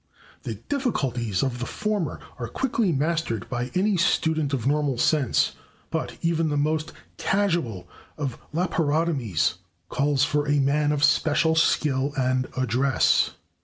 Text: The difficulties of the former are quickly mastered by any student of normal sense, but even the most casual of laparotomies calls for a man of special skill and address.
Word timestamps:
The 0.41 0.55
difficulties 0.55 1.43
of 1.43 1.59
the 1.59 1.67
former 1.67 2.19
are 2.39 2.47
quickly 2.47 2.91
mastered 2.91 3.47
by 3.51 3.69
any 3.75 3.97
student 3.97 4.51
of 4.51 4.65
normal 4.65 4.97
sense, 4.97 5.51
but 5.91 6.17
even 6.23 6.49
the 6.49 6.57
most 6.57 6.91
casual 7.17 7.87
of 8.17 8.39
laparotomies 8.51 9.59
calls 9.89 10.23
for 10.23 10.47
a 10.47 10.59
man 10.59 10.91
of 10.91 11.03
special 11.03 11.53
skill 11.53 12.13
and 12.17 12.47
address. 12.57 13.35